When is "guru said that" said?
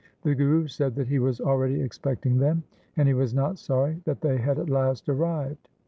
0.33-1.09